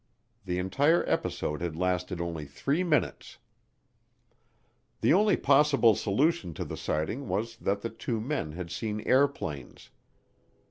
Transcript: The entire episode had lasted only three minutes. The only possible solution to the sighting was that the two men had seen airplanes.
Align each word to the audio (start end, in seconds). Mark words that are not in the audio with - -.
The 0.45 0.57
entire 0.57 1.07
episode 1.07 1.61
had 1.61 1.75
lasted 1.75 2.19
only 2.19 2.47
three 2.47 2.83
minutes. 2.83 3.37
The 5.01 5.13
only 5.13 5.37
possible 5.37 5.93
solution 5.93 6.55
to 6.55 6.65
the 6.65 6.75
sighting 6.75 7.27
was 7.27 7.57
that 7.57 7.81
the 7.83 7.91
two 7.91 8.19
men 8.19 8.53
had 8.53 8.71
seen 8.71 9.01
airplanes. 9.01 9.91